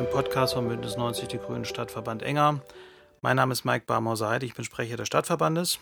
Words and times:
2020, 0.00 0.06
dem 0.06 0.10
Podcast 0.10 0.54
von 0.54 0.68
Bündnis 0.68 0.96
90 0.96 1.28
Die 1.28 1.38
Grünen 1.38 1.66
Stadtverband 1.66 2.22
Enger. 2.22 2.62
Mein 3.20 3.36
Name 3.36 3.52
ist 3.52 3.64
Mike 3.64 3.84
Barmor-Seid, 3.86 4.42
ich 4.44 4.54
bin 4.54 4.64
Sprecher 4.64 4.96
des 4.96 5.06
Stadtverbandes 5.08 5.78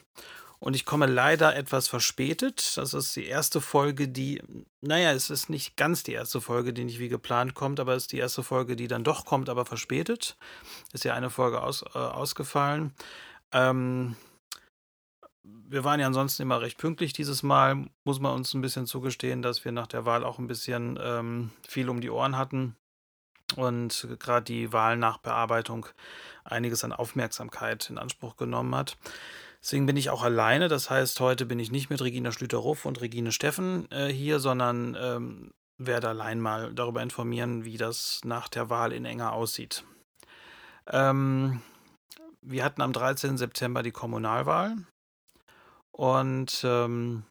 und 0.58 0.74
ich 0.74 0.84
komme 0.84 1.06
leider 1.06 1.54
etwas 1.54 1.86
verspätet. 1.86 2.76
Das 2.76 2.94
ist 2.94 3.14
die 3.14 3.26
erste 3.26 3.60
Folge, 3.60 4.08
die, 4.08 4.42
naja, 4.80 5.12
es 5.12 5.30
ist 5.30 5.50
nicht 5.50 5.76
ganz 5.76 6.02
die 6.02 6.14
erste 6.14 6.40
Folge, 6.40 6.73
die 6.73 6.82
nicht 6.84 6.98
wie 6.98 7.09
geplant 7.09 7.54
kommt, 7.54 7.78
aber 7.78 7.95
es 7.95 8.04
ist 8.04 8.12
die 8.12 8.18
erste 8.18 8.42
Folge, 8.42 8.74
die 8.74 8.88
dann 8.88 9.04
doch 9.04 9.24
kommt, 9.24 9.48
aber 9.48 9.64
verspätet. 9.64 10.37
Ist 10.92 11.04
ja 11.04 11.14
eine 11.14 11.30
Folge 11.30 11.62
aus, 11.62 11.84
äh, 11.95 11.98
ausgefallen. 11.98 12.92
Ähm, 13.52 14.16
wir 15.45 15.84
waren 15.84 16.00
ja 16.00 16.09
ansonsten 16.09 16.42
immer 16.42 16.60
recht 16.60 16.78
pünktlich 16.78 17.12
dieses 17.12 17.45
Mal. 17.45 17.87
Muss 18.02 18.18
man 18.18 18.34
uns 18.34 18.52
ein 18.52 18.62
bisschen 18.62 18.87
zugestehen, 18.87 19.42
dass 19.42 19.64
wir 19.64 19.70
nach 19.70 19.87
der 19.87 20.06
Wahl 20.06 20.24
auch 20.24 20.40
ein 20.40 20.48
bisschen 20.48 20.98
ähm, 21.00 21.50
viel 21.68 21.88
um 21.88 22.00
die 22.00 22.10
Ohren 22.10 22.37
hatten 22.37 22.74
und 23.57 24.09
gerade 24.19 24.45
die 24.45 24.73
Wahlnachbearbeitung 24.73 25.87
einiges 26.45 26.84
an 26.84 26.93
Aufmerksamkeit 26.93 27.91
in 27.91 27.98
Anspruch 27.98 28.37
genommen 28.37 28.74
hat. 28.74 28.97
Deswegen 29.62 29.87
bin 29.87 29.97
ich 29.97 30.11
auch 30.11 30.23
alleine. 30.23 30.69
Das 30.69 30.91
heißt, 30.91 31.19
heute 31.21 31.47
bin 31.47 31.59
ich 31.59 31.71
nicht 31.71 31.91
mit 31.91 32.01
Regina 32.01 32.30
Schlüter-Ruff 32.33 32.84
und 32.84 33.01
Regine 33.01 33.33
Steffen 33.33 33.91
äh, 33.91 34.07
hier, 34.07 34.38
sondern 34.38 34.97
ähm, 35.01 35.51
werde 35.79 36.09
allein 36.09 36.41
mal 36.41 36.73
darüber 36.74 37.02
informieren, 37.02 37.65
wie 37.65 37.77
das 37.77 38.21
nach 38.24 38.49
der 38.49 38.71
Wahl 38.71 38.93
in 38.93 39.05
Enger 39.05 39.32
aussieht. 39.32 39.85
Ähm, 40.87 41.60
wir 42.40 42.65
hatten 42.65 42.83
am 42.83 42.93
13. 42.93 43.37
September 43.37 43.83
die 43.83 43.90
Kommunalwahl. 43.90 44.77
Und 45.90 46.62
ähm, 46.65 47.24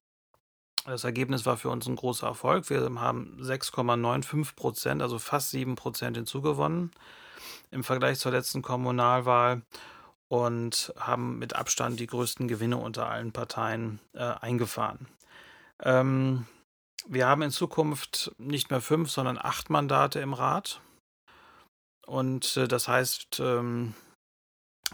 das 0.87 1.03
Ergebnis 1.03 1.45
war 1.45 1.57
für 1.57 1.69
uns 1.69 1.87
ein 1.87 1.95
großer 1.95 2.27
Erfolg. 2.27 2.69
Wir 2.69 2.89
haben 2.95 3.37
6,95 3.41 4.55
Prozent, 4.55 5.01
also 5.01 5.19
fast 5.19 5.51
7 5.51 5.75
Prozent 5.75 6.17
hinzugewonnen 6.17 6.91
im 7.71 7.83
Vergleich 7.83 8.19
zur 8.19 8.31
letzten 8.31 8.61
Kommunalwahl 8.61 9.61
und 10.29 10.93
haben 10.97 11.39
mit 11.39 11.55
Abstand 11.55 11.99
die 11.99 12.07
größten 12.07 12.47
Gewinne 12.47 12.77
unter 12.77 13.09
allen 13.09 13.31
Parteien 13.31 13.99
äh, 14.13 14.19
eingefahren. 14.23 15.07
Ähm, 15.83 16.45
wir 17.07 17.27
haben 17.27 17.41
in 17.41 17.51
Zukunft 17.51 18.31
nicht 18.37 18.69
mehr 18.69 18.81
fünf, 18.81 19.11
sondern 19.11 19.37
acht 19.37 19.69
Mandate 19.69 20.19
im 20.19 20.33
Rat. 20.33 20.81
Und 22.05 22.57
äh, 22.57 22.67
das 22.67 22.87
heißt, 22.87 23.39
ähm, 23.41 23.93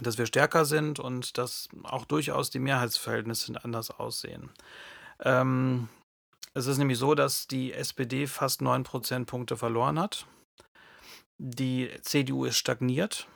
dass 0.02 0.18
wir 0.18 0.26
stärker 0.26 0.66
sind 0.66 1.00
und 1.00 1.38
dass 1.38 1.70
auch 1.84 2.06
durchaus 2.06 2.50
die 2.50 2.60
Mehrheitsverhältnisse 2.60 3.64
anders 3.64 3.92
aussehen. 3.92 4.50
Ähm, 5.24 5.90
es 6.54 6.68
ist 6.68 6.78
nämlich 6.78 6.98
so, 6.98 7.16
dass 7.16 7.48
die 7.48 7.74
SPD 7.74 8.28
fast 8.28 8.62
9 8.62 8.84
Prozentpunkte 8.84 9.58
verloren 9.58 10.00
hat. 10.00 10.28
Die 11.38 11.90
CDU 12.02 12.46
ist 12.46 12.58
stagniert 12.58 13.28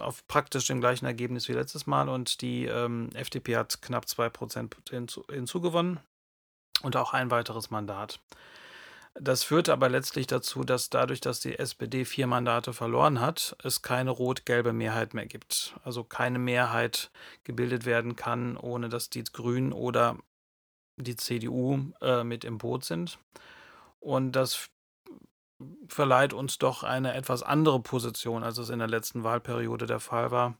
auf 0.00 0.26
praktisch 0.26 0.66
dem 0.66 0.80
gleichen 0.80 1.06
Ergebnis 1.06 1.48
wie 1.48 1.52
letztes 1.52 1.86
Mal 1.86 2.08
und 2.08 2.40
die 2.40 2.66
ähm, 2.66 3.10
FDP 3.14 3.56
hat 3.56 3.82
knapp 3.82 4.08
2 4.08 4.28
Prozent 4.30 4.76
hinzu, 4.88 5.24
hinzugewonnen 5.30 6.00
und 6.82 6.96
auch 6.96 7.12
ein 7.12 7.30
weiteres 7.30 7.70
Mandat. 7.70 8.20
Das 9.14 9.42
führte 9.42 9.72
aber 9.72 9.88
letztlich 9.88 10.28
dazu, 10.28 10.62
dass 10.62 10.88
dadurch, 10.88 11.20
dass 11.20 11.40
die 11.40 11.58
SPD 11.58 12.04
vier 12.04 12.28
Mandate 12.28 12.72
verloren 12.72 13.20
hat, 13.20 13.56
es 13.62 13.82
keine 13.82 14.10
rot-gelbe 14.10 14.72
Mehrheit 14.72 15.14
mehr 15.14 15.26
gibt. 15.26 15.74
Also 15.82 16.04
keine 16.04 16.38
Mehrheit 16.38 17.10
gebildet 17.42 17.84
werden 17.84 18.14
kann, 18.14 18.56
ohne 18.56 18.88
dass 18.88 19.10
die 19.10 19.24
Grünen 19.24 19.72
oder 19.72 20.16
die 21.02 21.16
CDU 21.16 21.78
äh, 22.00 22.24
mit 22.24 22.44
im 22.44 22.58
Boot 22.58 22.84
sind. 22.84 23.18
Und 24.00 24.32
das 24.32 24.70
verleiht 25.88 26.32
uns 26.32 26.58
doch 26.58 26.82
eine 26.82 27.14
etwas 27.14 27.42
andere 27.42 27.80
Position, 27.80 28.42
als 28.42 28.58
es 28.58 28.70
in 28.70 28.78
der 28.78 28.88
letzten 28.88 29.24
Wahlperiode 29.24 29.86
der 29.86 30.00
Fall 30.00 30.30
war. 30.30 30.56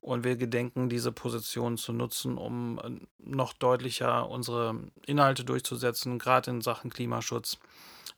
Und 0.00 0.24
wir 0.24 0.36
gedenken, 0.36 0.88
diese 0.88 1.10
Position 1.10 1.78
zu 1.78 1.92
nutzen, 1.92 2.38
um 2.38 2.78
äh, 2.78 3.06
noch 3.18 3.52
deutlicher 3.52 4.28
unsere 4.28 4.78
Inhalte 5.06 5.44
durchzusetzen, 5.44 6.18
gerade 6.18 6.50
in 6.50 6.60
Sachen 6.60 6.90
Klimaschutz, 6.90 7.58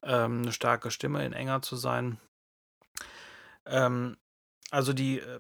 ähm, 0.02 0.42
eine 0.42 0.52
starke 0.52 0.90
Stimme 0.90 1.24
in 1.24 1.32
enger 1.32 1.62
zu 1.62 1.76
sein. 1.76 2.18
Ähm, 3.64 4.16
also 4.70 4.92
die 4.92 5.20
äh, 5.20 5.38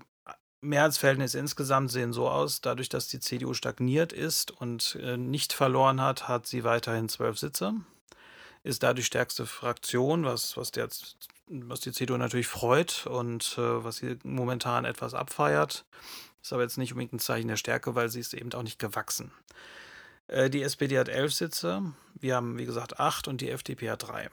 Mehrheitsverhältnisse 0.60 1.38
insgesamt 1.38 1.90
sehen 1.90 2.12
so 2.12 2.28
aus, 2.28 2.60
dadurch, 2.60 2.88
dass 2.88 3.08
die 3.08 3.20
CDU 3.20 3.54
stagniert 3.54 4.12
ist 4.12 4.50
und 4.50 4.98
äh, 5.00 5.16
nicht 5.16 5.52
verloren 5.52 6.00
hat, 6.00 6.28
hat 6.28 6.46
sie 6.46 6.64
weiterhin 6.64 7.08
zwölf 7.08 7.38
Sitze, 7.38 7.74
ist 8.64 8.82
da 8.82 8.92
die 8.92 9.04
stärkste 9.04 9.46
Fraktion, 9.46 10.24
was, 10.24 10.56
was, 10.56 10.72
der, 10.72 10.88
was 11.46 11.80
die 11.80 11.92
CDU 11.92 12.16
natürlich 12.16 12.48
freut 12.48 13.06
und 13.06 13.56
äh, 13.56 13.84
was 13.84 13.98
sie 13.98 14.18
momentan 14.24 14.84
etwas 14.84 15.14
abfeiert. 15.14 15.84
Ist 16.42 16.52
aber 16.52 16.62
jetzt 16.62 16.78
nicht 16.78 16.92
unbedingt 16.92 17.14
ein 17.14 17.18
Zeichen 17.20 17.48
der 17.48 17.56
Stärke, 17.56 17.94
weil 17.94 18.08
sie 18.08 18.20
ist 18.20 18.34
eben 18.34 18.52
auch 18.52 18.62
nicht 18.62 18.78
gewachsen. 18.78 19.30
Äh, 20.26 20.50
die 20.50 20.62
SPD 20.62 20.98
hat 20.98 21.08
elf 21.08 21.32
Sitze, 21.32 21.82
wir 22.14 22.36
haben 22.36 22.58
wie 22.58 22.66
gesagt 22.66 22.98
acht 22.98 23.28
und 23.28 23.40
die 23.40 23.50
FDP 23.50 23.90
hat 23.90 24.08
drei. 24.08 24.28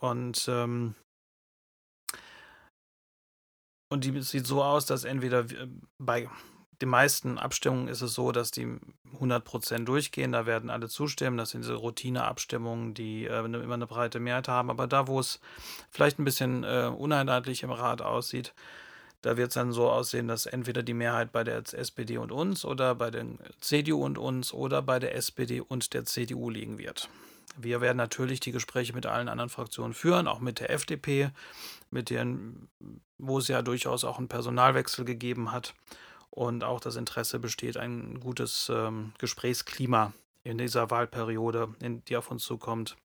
Und, 0.00 0.46
ähm, 0.48 0.94
und 3.90 4.04
die 4.04 4.22
sieht 4.22 4.46
so 4.46 4.62
aus, 4.62 4.86
dass 4.86 5.04
entweder 5.04 5.44
bei 5.98 6.28
den 6.80 6.88
meisten 6.88 7.38
Abstimmungen 7.38 7.88
ist 7.88 8.00
es 8.00 8.14
so, 8.14 8.32
dass 8.32 8.50
die 8.50 8.66
100% 9.18 9.84
durchgehen, 9.84 10.32
da 10.32 10.46
werden 10.46 10.70
alle 10.70 10.88
zustimmen. 10.88 11.36
Das 11.36 11.50
sind 11.50 11.62
diese 11.62 11.74
Routineabstimmungen, 11.74 12.94
die 12.94 13.26
äh, 13.26 13.44
immer 13.44 13.74
eine 13.74 13.86
breite 13.86 14.18
Mehrheit 14.18 14.48
haben. 14.48 14.70
Aber 14.70 14.86
da, 14.86 15.06
wo 15.06 15.20
es 15.20 15.40
vielleicht 15.90 16.18
ein 16.18 16.24
bisschen 16.24 16.64
äh, 16.64 16.90
uneinheitlich 16.96 17.62
im 17.62 17.70
Rat 17.70 18.00
aussieht, 18.00 18.54
da 19.22 19.36
wird 19.36 19.48
es 19.48 19.54
dann 19.54 19.72
so 19.72 19.90
aussehen, 19.90 20.28
dass 20.28 20.46
entweder 20.46 20.82
die 20.82 20.94
Mehrheit 20.94 21.32
bei 21.32 21.44
der 21.44 21.58
SPD 21.58 22.16
und 22.16 22.32
uns 22.32 22.64
oder 22.64 22.94
bei 22.94 23.10
der 23.10 23.26
CDU 23.60 24.02
und 24.02 24.16
uns 24.16 24.54
oder 24.54 24.80
bei 24.80 24.98
der 24.98 25.14
SPD 25.14 25.60
und 25.60 25.92
der 25.92 26.06
CDU 26.06 26.48
liegen 26.48 26.78
wird. 26.78 27.10
Wir 27.58 27.82
werden 27.82 27.98
natürlich 27.98 28.40
die 28.40 28.52
Gespräche 28.52 28.94
mit 28.94 29.04
allen 29.04 29.28
anderen 29.28 29.50
Fraktionen 29.50 29.92
führen, 29.92 30.28
auch 30.28 30.40
mit 30.40 30.60
der 30.60 30.70
FDP, 30.70 31.30
mit 31.90 32.10
denen, 32.10 32.70
wo 33.18 33.38
es 33.38 33.48
ja 33.48 33.62
durchaus 33.62 34.04
auch 34.04 34.18
einen 34.18 34.28
Personalwechsel 34.28 35.04
gegeben 35.04 35.52
hat 35.52 35.74
und 36.30 36.64
auch 36.64 36.80
das 36.80 36.96
Interesse 36.96 37.38
besteht, 37.38 37.76
ein 37.76 38.20
gutes 38.20 38.70
ähm, 38.72 39.12
Gesprächsklima 39.18 40.12
in 40.44 40.58
dieser 40.58 40.90
Wahlperiode, 40.90 41.74
in 41.80 42.04
die 42.04 42.16
auf 42.16 42.30
uns 42.30 42.44
zukommt, 42.44 42.96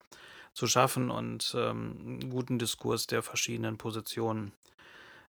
zu 0.54 0.68
schaffen 0.68 1.12
und 1.12 1.54
ähm, 1.58 1.98
einen 2.00 2.30
guten 2.30 2.60
Diskurs 2.60 3.08
der 3.08 3.22
verschiedenen 3.22 3.78
Positionen 3.78 4.54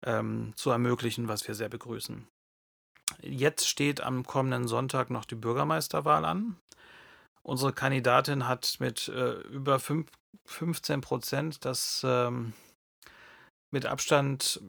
ähm, 0.02 0.52
zu 0.56 0.70
ermöglichen, 0.70 1.28
was 1.28 1.46
wir 1.46 1.54
sehr 1.54 1.68
begrüßen. 1.68 2.26
Jetzt 3.20 3.68
steht 3.68 4.00
am 4.00 4.26
kommenden 4.26 4.66
Sonntag 4.66 5.10
noch 5.10 5.24
die 5.24 5.34
Bürgermeisterwahl 5.34 6.24
an. 6.24 6.56
Unsere 7.42 7.72
Kandidatin 7.72 8.48
hat 8.48 8.76
mit 8.78 9.08
äh, 9.08 9.34
über 9.42 9.78
5, 9.78 10.08
15 10.46 11.00
Prozent 11.00 11.64
das 11.64 12.02
ähm, 12.04 12.52
mit 13.72 13.86
Abstand 13.86 14.60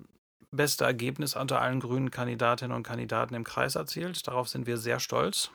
beste 0.51 0.85
Ergebnis 0.85 1.35
unter 1.35 1.61
allen 1.61 1.79
grünen 1.79 2.11
Kandidatinnen 2.11 2.75
und 2.75 2.83
Kandidaten 2.83 3.35
im 3.35 3.43
Kreis 3.43 3.75
erzielt. 3.75 4.27
Darauf 4.27 4.49
sind 4.49 4.65
wir 4.65 4.77
sehr 4.77 4.99
stolz. 4.99 5.51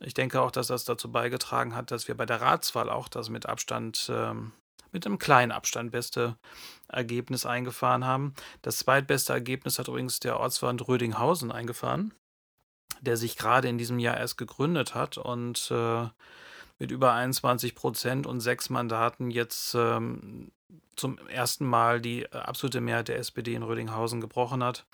Ich 0.00 0.14
denke 0.14 0.40
auch, 0.40 0.50
dass 0.50 0.66
das 0.66 0.84
dazu 0.84 1.10
beigetragen 1.10 1.74
hat, 1.74 1.90
dass 1.90 2.08
wir 2.08 2.16
bei 2.16 2.26
der 2.26 2.40
Ratswahl 2.40 2.90
auch 2.90 3.08
das 3.08 3.30
mit 3.30 3.46
Abstand 3.46 4.10
ähm, 4.12 4.52
mit 4.92 5.04
einem 5.04 5.18
kleinen 5.18 5.52
Abstand 5.52 5.90
beste 5.90 6.36
Ergebnis 6.88 7.44
eingefahren 7.44 8.04
haben. 8.04 8.34
Das 8.62 8.78
zweitbeste 8.78 9.32
Ergebnis 9.32 9.78
hat 9.78 9.88
übrigens 9.88 10.20
der 10.20 10.38
Ortsverband 10.38 10.88
Rödinghausen 10.88 11.52
eingefahren, 11.52 12.14
der 13.00 13.16
sich 13.16 13.36
gerade 13.36 13.68
in 13.68 13.78
diesem 13.78 13.98
Jahr 13.98 14.16
erst 14.16 14.38
gegründet 14.38 14.94
hat 14.94 15.18
und 15.18 15.70
äh, 15.70 16.08
mit 16.78 16.90
über 16.90 17.12
21 17.12 17.74
Prozent 17.74 18.26
und 18.26 18.40
sechs 18.40 18.70
Mandaten 18.70 19.30
jetzt 19.30 19.74
ähm, 19.74 20.50
zum 20.96 21.18
ersten 21.28 21.66
Mal 21.66 22.00
die 22.00 22.22
äh, 22.22 22.36
absolute 22.36 22.80
Mehrheit 22.80 23.08
der 23.08 23.18
SPD 23.18 23.54
in 23.54 23.62
Rödinghausen 23.62 24.20
gebrochen 24.20 24.62
hat 24.64 24.86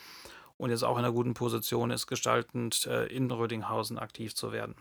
und 0.59 0.71
jetzt 0.71 0.83
auch 0.83 0.99
in 0.99 1.05
einer 1.05 1.13
guten 1.13 1.35
Position 1.35 1.91
ist, 1.91 2.07
gestaltend 2.07 2.87
äh, 2.87 3.07
in 3.07 3.31
Rödinghausen 3.31 3.99
aktiv 3.99 4.35
zu 4.35 4.53
werden. 4.53 4.75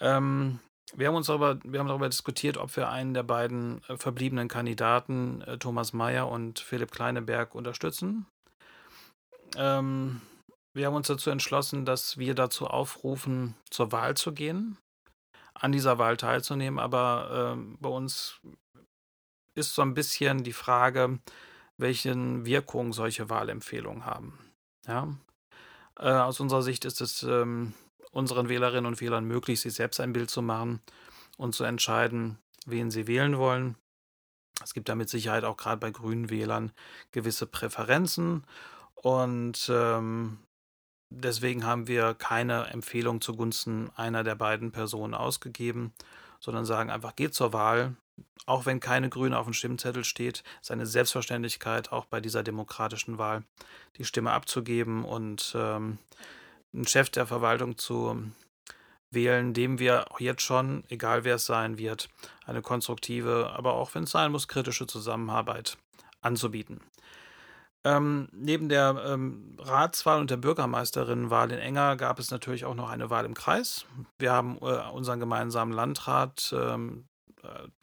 Ähm, 0.00 0.60
wir 0.94 1.08
haben 1.08 1.14
uns 1.14 1.26
darüber, 1.26 1.58
wir 1.62 1.80
haben 1.80 1.88
darüber 1.88 2.08
diskutiert, 2.08 2.56
ob 2.56 2.76
wir 2.76 2.88
einen 2.88 3.14
der 3.14 3.22
beiden 3.22 3.82
äh, 3.88 3.96
verbliebenen 3.96 4.48
Kandidaten, 4.48 5.44
Thomas 5.58 5.92
Mayer 5.92 6.28
und 6.28 6.58
Philipp 6.58 6.90
Kleineberg, 6.90 7.54
unterstützen. 7.54 8.26
Ähm, 9.56 10.20
wir 10.72 10.86
haben 10.86 10.94
uns 10.94 11.08
dazu 11.08 11.30
entschlossen, 11.30 11.84
dass 11.84 12.18
wir 12.18 12.34
dazu 12.34 12.66
aufrufen, 12.66 13.56
zur 13.70 13.90
Wahl 13.92 14.16
zu 14.16 14.32
gehen, 14.32 14.78
an 15.54 15.72
dieser 15.72 15.98
Wahl 15.98 16.16
teilzunehmen. 16.16 16.78
Aber 16.78 17.56
äh, 17.56 17.76
bei 17.80 17.88
uns 17.88 18.40
ist 19.54 19.74
so 19.74 19.82
ein 19.82 19.94
bisschen 19.94 20.44
die 20.44 20.52
Frage, 20.52 21.18
welchen 21.76 22.44
Wirkung 22.44 22.92
solche 22.92 23.30
Wahlempfehlungen 23.30 24.06
haben. 24.06 24.38
Ja? 24.86 25.08
Äh, 25.98 26.10
aus 26.10 26.40
unserer 26.40 26.62
Sicht 26.62 26.84
ist 26.84 27.00
es 27.00 27.22
ähm, 27.22 27.74
unseren 28.10 28.48
Wählerinnen 28.48 28.86
und 28.86 29.00
Wählern 29.00 29.24
möglich, 29.24 29.60
sich 29.60 29.74
selbst 29.74 30.00
ein 30.00 30.12
Bild 30.12 30.30
zu 30.30 30.42
machen 30.42 30.80
und 31.36 31.54
zu 31.54 31.64
entscheiden, 31.64 32.38
wen 32.66 32.90
sie 32.90 33.06
wählen 33.06 33.38
wollen. 33.38 33.76
Es 34.62 34.74
gibt 34.74 34.88
da 34.88 34.94
mit 34.94 35.08
Sicherheit 35.08 35.44
auch 35.44 35.56
gerade 35.56 35.78
bei 35.78 35.90
grünen 35.90 36.28
Wählern 36.28 36.72
gewisse 37.12 37.46
Präferenzen 37.46 38.44
und 38.94 39.70
ähm, 39.72 40.38
deswegen 41.10 41.64
haben 41.64 41.86
wir 41.88 42.14
keine 42.14 42.66
Empfehlung 42.66 43.20
zugunsten 43.20 43.90
einer 43.96 44.22
der 44.22 44.34
beiden 44.34 44.70
Personen 44.72 45.14
ausgegeben, 45.14 45.92
sondern 46.40 46.64
sagen 46.64 46.90
einfach, 46.90 47.16
geht 47.16 47.34
zur 47.34 47.52
Wahl. 47.52 47.96
Auch 48.46 48.66
wenn 48.66 48.80
keine 48.80 49.08
Grüne 49.08 49.38
auf 49.38 49.46
dem 49.46 49.52
Stimmzettel 49.52 50.04
steht, 50.04 50.42
ist 50.60 50.70
eine 50.70 50.86
Selbstverständlichkeit, 50.86 51.92
auch 51.92 52.06
bei 52.06 52.20
dieser 52.20 52.42
demokratischen 52.42 53.18
Wahl 53.18 53.44
die 53.96 54.04
Stimme 54.04 54.32
abzugeben 54.32 55.04
und 55.04 55.52
ähm, 55.56 55.98
einen 56.72 56.86
Chef 56.86 57.10
der 57.10 57.26
Verwaltung 57.26 57.78
zu 57.78 58.32
wählen, 59.10 59.54
dem 59.54 59.78
wir 59.78 60.10
auch 60.10 60.20
jetzt 60.20 60.42
schon, 60.42 60.84
egal 60.88 61.24
wer 61.24 61.36
es 61.36 61.44
sein 61.44 61.78
wird, 61.78 62.08
eine 62.46 62.62
konstruktive, 62.62 63.52
aber 63.54 63.74
auch 63.74 63.94
wenn 63.94 64.04
es 64.04 64.10
sein 64.10 64.32
muss, 64.32 64.48
kritische 64.48 64.86
Zusammenarbeit 64.86 65.76
anzubieten. 66.20 66.80
Ähm, 67.82 68.28
neben 68.32 68.68
der 68.68 69.02
ähm, 69.06 69.56
Ratswahl 69.58 70.20
und 70.20 70.30
der 70.30 70.36
Bürgermeisterinnenwahl 70.36 71.50
in 71.50 71.58
Enger 71.58 71.96
gab 71.96 72.18
es 72.18 72.30
natürlich 72.30 72.66
auch 72.66 72.74
noch 72.74 72.90
eine 72.90 73.08
Wahl 73.08 73.24
im 73.24 73.32
Kreis. 73.32 73.86
Wir 74.18 74.32
haben 74.32 74.58
äh, 74.58 74.90
unseren 74.90 75.18
gemeinsamen 75.18 75.72
Landrat, 75.72 76.54
ähm, 76.54 77.06
äh, 77.06 77.09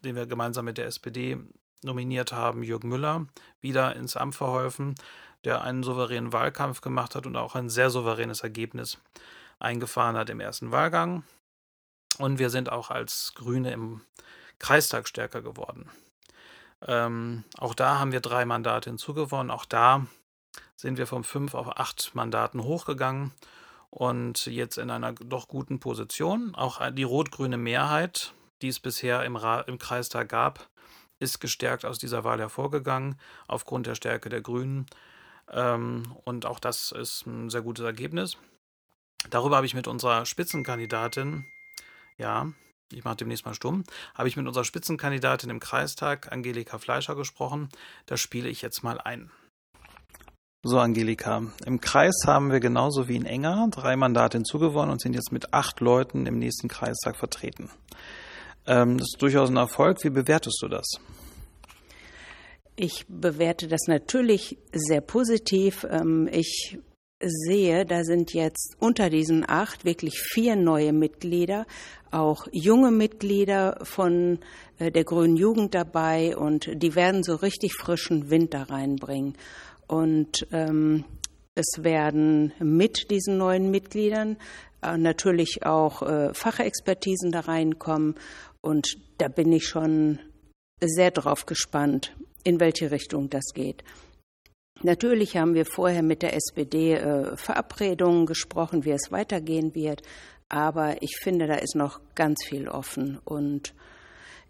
den 0.04 0.16
wir 0.16 0.26
gemeinsam 0.26 0.66
mit 0.66 0.78
der 0.78 0.86
SPD 0.86 1.38
nominiert 1.84 2.32
haben, 2.32 2.64
Jürgen 2.64 2.90
Müller, 2.90 3.28
wieder 3.62 3.96
ins 3.96 4.18
Amt 4.18 4.36
verholfen, 4.36 4.96
der 5.44 5.62
einen 5.62 5.84
souveränen 5.84 6.34
Wahlkampf 6.34 6.82
gemacht 6.82 7.16
hat 7.16 7.26
und 7.26 7.36
auch 7.36 7.56
ein 7.56 7.70
sehr 7.70 7.90
souveränes 7.90 8.42
Ergebnis 8.42 8.98
eingefahren 9.60 10.18
hat 10.18 10.30
im 10.30 10.40
ersten 10.40 10.72
Wahlgang. 10.72 11.24
Und 12.18 12.40
wir 12.40 12.50
sind 12.50 12.72
auch 12.72 12.90
als 12.90 13.34
Grüne 13.36 13.72
im 13.72 14.02
Kreistag 14.60 15.08
stärker 15.08 15.42
geworden. 15.42 15.90
Ähm, 16.86 17.44
auch 17.58 17.74
da 17.74 18.00
haben 18.00 18.12
wir 18.12 18.22
drei 18.22 18.46
Mandate 18.46 18.90
hinzugewonnen. 18.90 19.52
Auch 19.52 19.66
da 19.66 20.06
sind 20.76 20.98
wir 20.98 21.08
von 21.08 21.24
fünf 21.24 21.54
auf 21.54 21.78
acht 21.80 22.12
Mandaten 22.14 22.64
hochgegangen 22.64 23.34
und 23.90 24.46
jetzt 24.46 24.78
in 24.78 24.90
einer 24.90 25.14
doch 25.14 25.48
guten 25.48 25.80
Position. 25.80 26.54
Auch 26.56 26.82
die 26.92 27.04
rot-grüne 27.04 27.58
Mehrheit, 27.58 28.34
die 28.62 28.70
es 28.70 28.80
bisher 28.80 29.24
im, 29.24 29.36
Ra 29.36 29.62
im 29.62 29.78
Kreistag 29.80 30.30
gab, 30.30 30.70
ist 31.20 31.40
gestärkt 31.40 31.86
aus 31.86 31.98
dieser 31.98 32.24
Wahl 32.24 32.40
hervorgegangen, 32.40 33.20
aufgrund 33.48 33.88
der 33.88 33.96
Stärke 33.96 34.30
der 34.30 34.42
Grünen. 34.42 34.86
Ähm, 35.52 36.16
und 36.26 36.46
auch 36.46 36.60
das 36.60 36.92
ist 36.92 37.26
ein 37.26 37.50
sehr 37.50 37.62
gutes 37.62 37.86
Ergebnis. 37.86 38.38
Darüber 39.30 39.58
habe 39.58 39.66
ich 39.66 39.74
mit 39.74 39.88
unserer 39.88 40.26
Spitzenkandidatin, 40.26 41.46
ja, 42.18 42.52
ich 42.94 43.04
mache 43.04 43.18
demnächst 43.18 43.46
mal 43.46 43.54
stumm, 43.54 43.84
habe 44.16 44.28
ich 44.28 44.38
mit 44.38 44.48
unserer 44.48 44.64
Spitzenkandidatin 44.64 45.50
im 45.50 45.60
Kreistag, 45.60 46.32
Angelika 46.32 46.78
Fleischer, 46.78 47.16
gesprochen. 47.16 47.70
Das 48.06 48.22
spiele 48.22 48.48
ich 48.48 48.62
jetzt 48.62 48.84
mal 48.84 49.00
ein. 49.00 49.32
So, 50.64 50.80
Angelika, 50.80 51.44
im 51.66 51.82
Kreis 51.82 52.24
haben 52.26 52.52
wir 52.52 52.60
genauso 52.60 53.08
wie 53.08 53.16
in 53.16 53.26
Enger 53.26 53.68
drei 53.72 53.96
Mandate 53.96 54.38
hinzugewonnen 54.38 54.92
und 54.92 55.02
sind 55.02 55.14
jetzt 55.14 55.32
mit 55.32 55.54
acht 55.54 55.80
Leuten 55.80 56.26
im 56.26 56.40
nächsten 56.40 56.68
Kreistag 56.68 57.16
vertreten. 57.18 57.70
Ähm, 58.68 58.98
das 58.98 59.08
ist 59.14 59.22
durchaus 59.22 59.50
ein 59.50 59.58
Erfolg. 59.58 60.04
Wie 60.04 60.10
bewertest 60.10 60.60
du 60.62 60.68
das? 60.68 60.86
Ich 62.76 63.06
bewerte 63.08 63.68
das 63.68 63.88
natürlich 63.88 64.58
sehr 64.72 65.02
positiv. 65.02 65.88
Ähm, 65.90 66.30
ich 66.32 66.78
sehe, 67.20 67.86
da 67.86 68.04
sind 68.04 68.34
jetzt 68.34 68.76
unter 68.80 69.10
diesen 69.10 69.44
acht 69.48 69.86
wirklich 69.86 70.20
vier 70.20 70.56
neue 70.56 70.94
Mitglieder, 70.94 71.66
auch 72.12 72.46
junge 72.52 72.92
Mitglieder 72.92 73.80
von 73.84 74.40
äh, 74.78 74.92
der 74.92 75.04
Grünen 75.04 75.36
Jugend 75.36 75.74
dabei 75.74 76.38
und 76.38 76.70
die 76.76 76.96
werden 76.96 77.24
so 77.24 77.36
richtig 77.36 77.74
frischen 77.74 78.30
Wind 78.30 78.54
da 78.54 78.64
reinbringen. 78.64 79.34
Und 79.88 80.46
ähm, 80.52 81.06
es 81.56 81.84
werden 81.84 82.54
mit 82.60 83.10
diesen 83.10 83.38
neuen 83.38 83.72
Mitgliedern 83.72 84.38
natürlich 84.82 85.66
auch 85.66 86.02
äh, 86.02 86.34
Fachexpertisen 86.34 87.32
da 87.32 87.42
reinkommen 87.42 88.16
und 88.62 88.98
da 89.18 89.28
bin 89.28 89.52
ich 89.52 89.68
schon 89.68 90.20
sehr 90.80 91.12
drauf 91.12 91.46
gespannt, 91.46 92.16
in 92.44 92.60
welche 92.60 92.92
Richtung 92.92 93.30
das 93.30 93.54
geht. 93.54 93.84
Natürlich 94.84 95.38
haben 95.38 95.56
wir 95.56 95.66
vorher 95.66 96.04
mit 96.04 96.22
der 96.22 96.36
SPD 96.36 96.94
äh, 96.94 97.36
Verabredungen 97.36 98.26
gesprochen, 98.26 98.86
wie 98.86 98.92
es 98.92 99.12
weitergehen 99.12 99.74
wird. 99.74 100.04
Aber 100.50 101.02
ich 101.02 101.18
finde, 101.18 101.48
da 101.48 101.56
ist 101.56 101.76
noch 101.76 102.00
ganz 102.16 102.46
viel 102.46 102.68
offen. 102.70 103.18
Und 103.26 103.74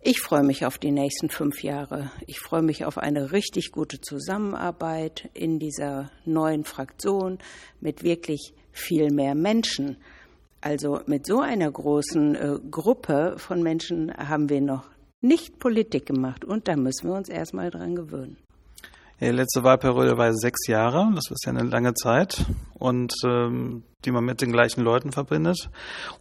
ich 0.02 0.20
freue 0.20 0.44
mich 0.44 0.66
auf 0.66 0.78
die 0.78 0.92
nächsten 0.92 1.30
fünf 1.30 1.64
Jahre. 1.64 2.12
Ich 2.28 2.40
freue 2.40 2.62
mich 2.62 2.86
auf 2.86 2.98
eine 2.98 3.32
richtig 3.32 3.72
gute 3.72 4.00
Zusammenarbeit 4.02 5.30
in 5.34 5.60
dieser 5.60 6.12
neuen 6.26 6.66
Fraktion 6.66 7.40
mit 7.80 8.04
wirklich 8.04 8.54
viel 8.72 9.12
mehr 9.12 9.34
Menschen. 9.34 9.98
Also 10.62 11.02
mit 11.06 11.26
so 11.26 11.40
einer 11.40 11.72
großen 11.72 12.36
äh, 12.36 12.60
Gruppe 12.72 13.36
von 13.38 13.62
Menschen 13.62 14.14
haben 14.16 14.50
wir 14.50 14.62
noch 14.62 14.86
nicht 15.22 15.60
Politik 15.60 16.06
gemacht. 16.06 16.46
Und 16.46 16.68
da 16.68 16.76
müssen 16.76 17.10
wir 17.10 17.16
uns 17.16 17.30
erstmal 17.30 17.70
dran 17.70 17.96
gewöhnen. 17.96 18.38
Die 19.20 19.26
letzte 19.26 19.64
Wahlperiode 19.64 20.16
war 20.18 20.32
sechs 20.34 20.68
Jahre, 20.68 21.12
das 21.16 21.32
ist 21.32 21.44
ja 21.46 21.52
eine 21.52 21.64
lange 21.64 21.96
Zeit 21.96 22.46
und 22.76 23.12
ähm, 23.26 23.82
die 24.06 24.12
man 24.12 24.24
mit 24.24 24.42
den 24.42 24.52
gleichen 24.52 24.82
Leuten 24.82 25.12
verbindet. 25.12 25.72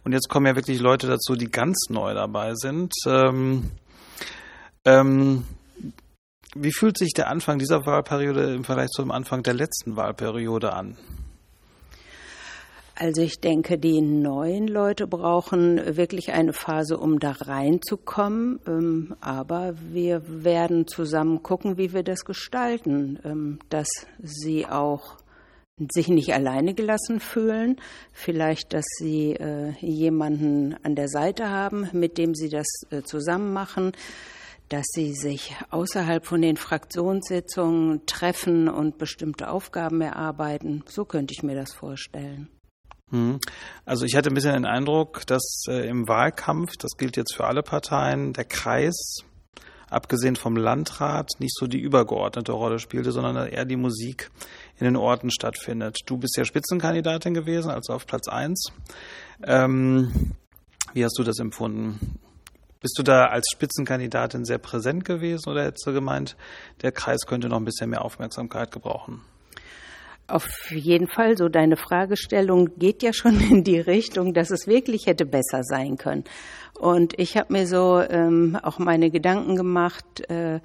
Und 0.03 0.13
jetzt 0.13 0.29
kommen 0.29 0.47
ja 0.47 0.55
wirklich 0.55 0.79
Leute 0.79 1.05
dazu, 1.05 1.35
die 1.35 1.51
ganz 1.51 1.89
neu 1.89 2.15
dabei 2.15 2.55
sind. 2.55 2.91
Ähm, 3.05 3.69
ähm, 4.83 5.43
wie 6.55 6.71
fühlt 6.71 6.97
sich 6.97 7.13
der 7.13 7.29
Anfang 7.29 7.59
dieser 7.59 7.85
Wahlperiode 7.85 8.55
im 8.55 8.63
Vergleich 8.63 8.89
zum 8.89 9.11
Anfang 9.11 9.43
der 9.43 9.53
letzten 9.53 9.95
Wahlperiode 9.95 10.73
an? 10.73 10.97
Also 12.99 13.21
ich 13.21 13.39
denke, 13.39 13.77
die 13.77 14.01
neuen 14.01 14.67
Leute 14.67 15.05
brauchen 15.05 15.97
wirklich 15.97 16.31
eine 16.31 16.51
Phase, 16.51 16.97
um 16.97 17.19
da 17.19 17.29
reinzukommen. 17.31 18.59
Ähm, 18.65 19.15
aber 19.21 19.75
wir 19.91 20.23
werden 20.43 20.87
zusammen 20.87 21.43
gucken, 21.43 21.77
wie 21.77 21.93
wir 21.93 22.01
das 22.01 22.25
gestalten, 22.25 23.19
ähm, 23.23 23.59
dass 23.69 23.87
sie 24.17 24.65
auch 24.65 25.17
sich 25.91 26.07
nicht 26.07 26.33
alleine 26.33 26.73
gelassen 26.73 27.19
fühlen, 27.19 27.79
vielleicht, 28.13 28.73
dass 28.73 28.85
sie 28.97 29.33
äh, 29.33 29.73
jemanden 29.79 30.75
an 30.81 30.95
der 30.95 31.07
Seite 31.07 31.51
haben, 31.51 31.87
mit 31.93 32.17
dem 32.17 32.33
sie 32.33 32.49
das 32.49 32.65
äh, 32.89 33.03
zusammen 33.03 33.53
machen, 33.53 33.91
dass 34.69 34.85
sie 34.87 35.13
sich 35.13 35.55
außerhalb 35.69 36.25
von 36.25 36.41
den 36.41 36.57
Fraktionssitzungen 36.57 38.07
treffen 38.07 38.67
und 38.69 38.97
bestimmte 38.97 39.51
Aufgaben 39.51 40.01
erarbeiten. 40.01 40.83
So 40.87 41.05
könnte 41.05 41.35
ich 41.37 41.43
mir 41.43 41.55
das 41.55 41.73
vorstellen. 41.73 42.49
Hm. 43.11 43.39
Also 43.85 44.05
ich 44.05 44.15
hatte 44.15 44.29
ein 44.29 44.33
bisschen 44.33 44.53
den 44.53 44.65
Eindruck, 44.65 45.25
dass 45.27 45.63
äh, 45.69 45.87
im 45.87 46.07
Wahlkampf, 46.07 46.77
das 46.77 46.97
gilt 46.97 47.15
jetzt 47.15 47.35
für 47.35 47.45
alle 47.45 47.63
Parteien, 47.63 48.33
der 48.33 48.45
Kreis, 48.45 49.19
abgesehen 49.89 50.35
vom 50.35 50.57
Landrat, 50.57 51.31
nicht 51.39 51.55
so 51.55 51.67
die 51.67 51.79
übergeordnete 51.79 52.51
Rolle 52.51 52.79
spielte, 52.79 53.11
sondern 53.11 53.47
eher 53.47 53.65
die 53.65 53.77
Musik 53.77 54.29
in 54.77 54.85
den 54.85 54.97
Orten 54.97 55.31
stattfindet. 55.31 55.99
Du 56.05 56.17
bist 56.17 56.35
ja 56.37 56.43
Spitzenkandidatin 56.43 57.33
gewesen, 57.33 57.71
also 57.71 57.93
auf 57.93 58.05
Platz 58.05 58.27
eins. 58.27 58.71
Ähm, 59.43 60.33
wie 60.93 61.05
hast 61.05 61.17
du 61.17 61.23
das 61.23 61.39
empfunden? 61.39 62.19
Bist 62.81 62.97
du 62.99 63.03
da 63.03 63.25
als 63.25 63.47
Spitzenkandidatin 63.51 64.45
sehr 64.45 64.59
präsent 64.59 65.03
gewesen 65.05 65.49
oder 65.49 65.63
hättest 65.63 65.87
du 65.87 65.93
gemeint, 65.93 66.35
der 66.81 66.91
Kreis 66.91 67.25
könnte 67.25 67.47
noch 67.49 67.57
ein 67.57 67.65
bisschen 67.65 67.89
mehr 67.89 68.03
Aufmerksamkeit 68.03 68.71
gebrauchen? 68.71 69.21
Auf 70.27 70.71
jeden 70.71 71.07
Fall, 71.07 71.37
so 71.37 71.47
deine 71.47 71.77
Fragestellung 71.77 72.77
geht 72.77 73.01
ja 73.01 73.13
schon 73.13 73.39
in 73.51 73.63
die 73.63 73.79
Richtung, 73.79 74.33
dass 74.33 74.51
es 74.51 74.67
wirklich 74.67 75.05
hätte 75.05 75.25
besser 75.25 75.63
sein 75.63 75.97
können. 75.97 76.25
Und 76.77 77.17
ich 77.17 77.37
habe 77.37 77.53
mir 77.53 77.65
so 77.65 78.01
ähm, 78.01 78.57
auch 78.61 78.77
meine 78.77 79.09
Gedanken 79.09 79.55
gemacht, 79.55 80.29
äh, 80.29 80.59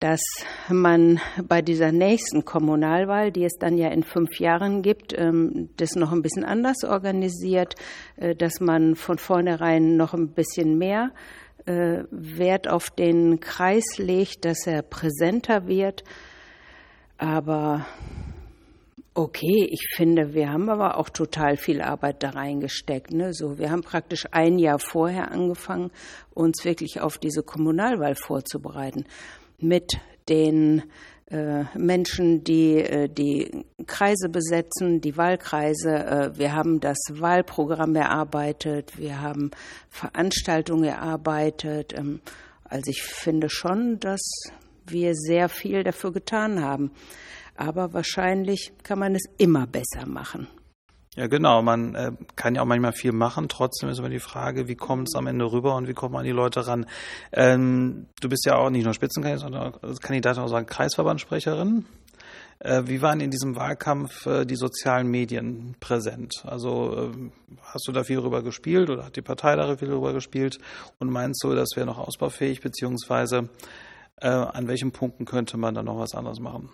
dass 0.00 0.22
man 0.68 1.20
bei 1.42 1.60
dieser 1.60 1.90
nächsten 1.90 2.44
Kommunalwahl, 2.44 3.32
die 3.32 3.44
es 3.44 3.58
dann 3.58 3.76
ja 3.76 3.88
in 3.88 4.04
fünf 4.04 4.38
Jahren 4.38 4.82
gibt, 4.82 5.12
ähm, 5.18 5.70
das 5.76 5.96
noch 5.96 6.12
ein 6.12 6.22
bisschen 6.22 6.44
anders 6.44 6.84
organisiert, 6.84 7.74
äh, 8.16 8.36
dass 8.36 8.60
man 8.60 8.94
von 8.94 9.18
vornherein 9.18 9.96
noch 9.96 10.14
ein 10.14 10.34
bisschen 10.34 10.78
mehr 10.78 11.10
äh, 11.66 12.04
Wert 12.12 12.68
auf 12.68 12.90
den 12.90 13.40
Kreis 13.40 13.98
legt, 13.98 14.44
dass 14.44 14.68
er 14.68 14.82
präsenter 14.82 15.66
wird. 15.66 16.04
Aber 17.18 17.84
Okay, 19.18 19.66
ich 19.68 19.88
finde, 19.96 20.32
wir 20.32 20.52
haben 20.52 20.70
aber 20.70 20.96
auch 20.96 21.08
total 21.08 21.56
viel 21.56 21.82
Arbeit 21.82 22.22
da 22.22 22.30
reingesteckt. 22.30 23.12
Ne? 23.12 23.34
So, 23.34 23.58
wir 23.58 23.72
haben 23.72 23.82
praktisch 23.82 24.26
ein 24.30 24.60
Jahr 24.60 24.78
vorher 24.78 25.32
angefangen, 25.32 25.90
uns 26.34 26.64
wirklich 26.64 27.00
auf 27.00 27.18
diese 27.18 27.42
Kommunalwahl 27.42 28.14
vorzubereiten. 28.14 29.06
Mit 29.58 29.98
den 30.28 30.84
äh, 31.32 31.64
Menschen, 31.76 32.44
die 32.44 32.76
äh, 32.76 33.08
die 33.08 33.64
Kreise 33.88 34.28
besetzen, 34.28 35.00
die 35.00 35.16
Wahlkreise. 35.16 35.96
Äh, 35.96 36.38
wir 36.38 36.54
haben 36.54 36.78
das 36.78 36.98
Wahlprogramm 37.10 37.96
erarbeitet, 37.96 38.96
wir 38.98 39.20
haben 39.20 39.50
Veranstaltungen 39.90 40.84
erarbeitet. 40.84 41.92
Ähm, 41.92 42.20
Also 42.62 42.88
ich 42.88 43.02
finde 43.02 43.48
schon, 43.50 43.98
dass 43.98 44.20
wir 44.86 45.14
sehr 45.14 45.48
viel 45.48 45.82
dafür 45.82 46.12
getan 46.12 46.62
haben. 46.62 46.92
Aber 47.58 47.92
wahrscheinlich 47.92 48.72
kann 48.84 49.00
man 49.00 49.16
es 49.16 49.24
immer 49.36 49.66
besser 49.66 50.06
machen. 50.06 50.46
Ja, 51.16 51.26
genau. 51.26 51.60
Man 51.60 51.96
äh, 51.96 52.12
kann 52.36 52.54
ja 52.54 52.62
auch 52.62 52.66
manchmal 52.66 52.92
viel 52.92 53.10
machen. 53.10 53.48
Trotzdem 53.48 53.88
ist 53.88 53.98
immer 53.98 54.08
die 54.08 54.20
Frage, 54.20 54.68
wie 54.68 54.76
kommt 54.76 55.08
es 55.08 55.16
am 55.16 55.26
Ende 55.26 55.50
rüber 55.50 55.74
und 55.74 55.88
wie 55.88 55.92
kommt 55.92 56.12
man 56.12 56.20
an 56.20 56.26
die 56.26 56.32
Leute 56.32 56.68
ran? 56.68 56.86
Ähm, 57.32 58.06
du 58.20 58.28
bist 58.28 58.46
ja 58.46 58.54
auch 58.54 58.70
nicht 58.70 58.84
nur 58.84 58.94
Spitzenkandidat, 58.94 59.40
sondern 59.40 59.98
Kandidatin, 59.98 60.46
sondern 60.46 60.66
Kreisverbandssprecherin. 60.66 61.86
Äh, 62.60 62.82
wie 62.86 63.02
waren 63.02 63.18
in 63.18 63.32
diesem 63.32 63.56
Wahlkampf 63.56 64.26
äh, 64.26 64.44
die 64.44 64.54
sozialen 64.54 65.08
Medien 65.08 65.74
präsent? 65.80 66.44
Also 66.46 67.10
äh, 67.10 67.30
hast 67.62 67.88
du 67.88 67.92
da 67.92 68.04
viel 68.04 68.18
darüber 68.18 68.44
gespielt 68.44 68.88
oder 68.88 69.06
hat 69.06 69.16
die 69.16 69.22
Partei 69.22 69.56
da 69.56 69.76
viel 69.76 69.88
darüber 69.88 70.12
gespielt? 70.12 70.60
Und 71.00 71.10
meinst 71.10 71.42
du, 71.42 71.52
das 71.56 71.70
wäre 71.74 71.86
noch 71.86 71.98
ausbaufähig, 71.98 72.60
beziehungsweise 72.60 73.48
äh, 74.20 74.28
an 74.28 74.68
welchen 74.68 74.92
Punkten 74.92 75.24
könnte 75.24 75.56
man 75.56 75.74
da 75.74 75.82
noch 75.82 75.98
was 75.98 76.14
anderes 76.14 76.38
machen? 76.38 76.70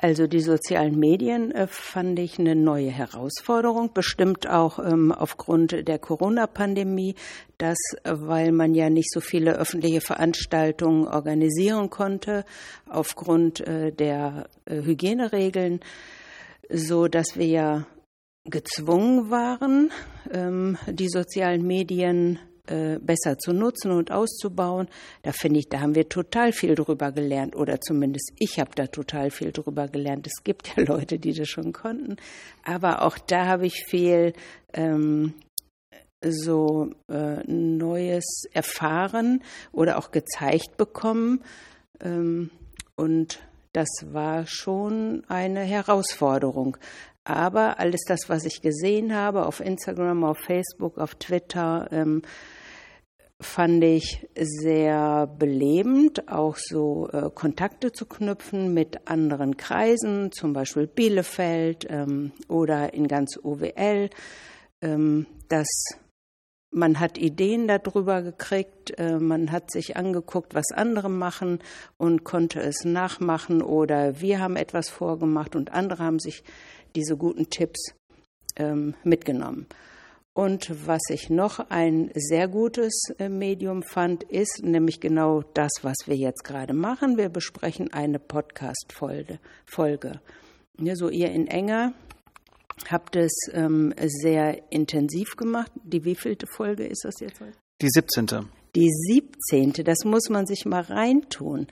Also 0.00 0.28
die 0.28 0.40
sozialen 0.40 0.96
Medien 0.96 1.50
äh, 1.50 1.66
fand 1.66 2.20
ich 2.20 2.38
eine 2.38 2.54
neue 2.54 2.88
Herausforderung, 2.88 3.92
bestimmt 3.92 4.48
auch 4.48 4.78
ähm, 4.78 5.10
aufgrund 5.10 5.88
der 5.88 5.98
Corona-Pandemie, 5.98 7.16
dass, 7.58 7.78
äh, 8.04 8.12
weil 8.14 8.52
man 8.52 8.74
ja 8.74 8.90
nicht 8.90 9.10
so 9.10 9.20
viele 9.20 9.56
öffentliche 9.58 10.00
Veranstaltungen 10.00 11.08
organisieren 11.08 11.90
konnte, 11.90 12.44
aufgrund 12.88 13.60
äh, 13.66 13.90
der 13.90 14.48
äh, 14.66 14.82
Hygieneregeln, 14.82 15.80
so 16.70 17.08
dass 17.08 17.36
wir 17.36 17.46
ja 17.46 17.86
gezwungen 18.44 19.30
waren, 19.30 19.90
ähm, 20.30 20.78
die 20.86 21.08
sozialen 21.08 21.66
Medien 21.66 22.38
äh, 22.68 22.98
besser 23.00 23.38
zu 23.38 23.52
nutzen 23.52 23.90
und 23.90 24.10
auszubauen. 24.10 24.88
Da 25.22 25.32
finde 25.32 25.60
ich, 25.60 25.68
da 25.68 25.80
haben 25.80 25.94
wir 25.94 26.08
total 26.08 26.52
viel 26.52 26.74
drüber 26.74 27.12
gelernt 27.12 27.56
oder 27.56 27.80
zumindest 27.80 28.32
ich 28.38 28.58
habe 28.58 28.70
da 28.74 28.86
total 28.86 29.30
viel 29.30 29.52
drüber 29.52 29.88
gelernt. 29.88 30.26
Es 30.26 30.44
gibt 30.44 30.76
ja 30.76 30.82
Leute, 30.86 31.18
die 31.18 31.32
das 31.32 31.48
schon 31.48 31.72
konnten, 31.72 32.16
aber 32.64 33.02
auch 33.02 33.18
da 33.18 33.46
habe 33.46 33.66
ich 33.66 33.84
viel 33.86 34.32
ähm, 34.72 35.34
so 36.22 36.90
äh, 37.08 37.42
Neues 37.46 38.44
erfahren 38.52 39.42
oder 39.72 39.98
auch 39.98 40.10
gezeigt 40.10 40.76
bekommen 40.76 41.42
ähm, 42.00 42.50
und 42.96 43.40
das 43.72 43.88
war 44.06 44.46
schon 44.46 45.22
eine 45.28 45.60
Herausforderung. 45.60 46.76
Aber 47.28 47.78
alles 47.78 48.00
das, 48.08 48.30
was 48.30 48.46
ich 48.46 48.62
gesehen 48.62 49.14
habe 49.14 49.44
auf 49.44 49.60
Instagram, 49.60 50.24
auf 50.24 50.38
Facebook, 50.38 50.96
auf 50.96 51.14
Twitter, 51.16 51.86
ähm, 51.92 52.22
fand 53.38 53.84
ich 53.84 54.26
sehr 54.34 55.26
belebend, 55.26 56.26
auch 56.32 56.56
so 56.56 57.06
äh, 57.12 57.28
Kontakte 57.34 57.92
zu 57.92 58.06
knüpfen 58.06 58.72
mit 58.72 59.06
anderen 59.08 59.58
Kreisen, 59.58 60.32
zum 60.32 60.54
Beispiel 60.54 60.86
Bielefeld 60.86 61.86
ähm, 61.90 62.32
oder 62.48 62.94
in 62.94 63.06
ganz 63.08 63.38
OWL. 63.42 64.08
Ähm, 64.80 65.26
dass 65.48 65.68
man 66.70 67.00
hat 67.00 67.18
Ideen 67.18 67.66
darüber 67.66 68.22
gekriegt, 68.22 68.98
äh, 68.98 69.18
man 69.18 69.52
hat 69.52 69.70
sich 69.70 69.96
angeguckt, 69.96 70.54
was 70.54 70.70
andere 70.72 71.08
machen 71.08 71.60
und 71.96 72.24
konnte 72.24 72.60
es 72.60 72.84
nachmachen 72.84 73.62
oder 73.62 74.20
wir 74.20 74.40
haben 74.40 74.56
etwas 74.56 74.88
vorgemacht 74.88 75.56
und 75.56 75.72
andere 75.72 76.04
haben 76.04 76.18
sich 76.18 76.44
diese 76.94 77.16
guten 77.16 77.50
Tipps 77.50 77.94
ähm, 78.56 78.94
mitgenommen. 79.04 79.66
Und 80.34 80.86
was 80.86 81.00
ich 81.10 81.30
noch 81.30 81.58
ein 81.68 82.12
sehr 82.14 82.46
gutes 82.46 83.10
äh, 83.18 83.28
Medium 83.28 83.82
fand, 83.82 84.22
ist 84.22 84.62
nämlich 84.62 85.00
genau 85.00 85.42
das, 85.54 85.72
was 85.82 85.96
wir 86.06 86.14
jetzt 86.14 86.44
gerade 86.44 86.74
machen. 86.74 87.16
Wir 87.16 87.28
besprechen 87.28 87.92
eine 87.92 88.20
Podcast-Folge. 88.20 89.40
So 90.94 91.08
ihr 91.08 91.32
in 91.32 91.48
Enger 91.48 91.92
habt 92.90 93.16
es 93.16 93.32
ähm, 93.52 93.94
sehr 93.98 94.70
intensiv 94.70 95.36
gemacht. 95.36 95.70
Die 95.82 96.04
wievielte 96.04 96.46
Folge 96.46 96.86
ist 96.86 97.04
das 97.04 97.20
jetzt 97.20 97.40
heute? 97.40 97.52
Die 97.80 97.88
17. 97.88 98.26
Die 98.74 98.90
17. 98.90 99.84
Das 99.84 100.04
muss 100.04 100.28
man 100.28 100.46
sich 100.46 100.64
mal 100.66 100.82
reintun. 100.82 101.68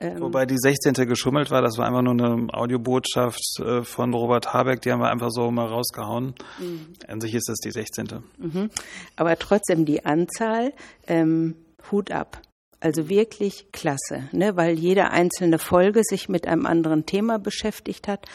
Ähm, 0.00 0.20
Wobei 0.20 0.44
die 0.46 0.58
16. 0.58 0.94
geschummelt 1.06 1.50
war, 1.50 1.62
das 1.62 1.78
war 1.78 1.86
einfach 1.86 2.02
nur 2.02 2.12
eine 2.12 2.52
Audiobotschaft 2.52 3.60
äh, 3.60 3.82
von 3.82 4.12
Robert 4.12 4.52
Habeck, 4.52 4.80
die 4.82 4.90
haben 4.90 5.00
wir 5.00 5.10
einfach 5.10 5.30
so 5.30 5.50
mal 5.50 5.66
rausgehauen. 5.66 6.34
Mhm. 6.58 6.86
An 7.06 7.20
sich 7.20 7.34
ist 7.34 7.48
das 7.48 7.58
die 7.58 7.70
16. 7.70 8.08
Mhm. 8.38 8.70
Aber 9.16 9.36
trotzdem 9.38 9.84
die 9.84 10.04
Anzahl, 10.04 10.72
ähm, 11.06 11.56
Hut 11.90 12.10
ab. 12.10 12.40
Also 12.80 13.08
wirklich 13.08 13.68
klasse, 13.72 14.28
ne? 14.32 14.56
weil 14.56 14.78
jede 14.78 15.10
einzelne 15.10 15.58
Folge 15.58 16.02
sich 16.04 16.28
mit 16.28 16.46
einem 16.46 16.66
anderen 16.66 17.06
Thema 17.06 17.38
beschäftigt 17.38 18.08
hat. 18.08 18.26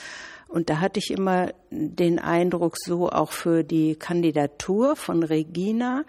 Und 0.49 0.71
da 0.71 0.79
hatte 0.79 0.99
ich 0.99 1.11
immer 1.11 1.53
den 1.69 2.17
Eindruck, 2.17 2.75
so 2.77 3.09
auch 3.09 3.31
für 3.31 3.63
die 3.63 3.95
Kandidatur 3.95 4.95
von 4.95 5.21
Regina, 5.21 6.05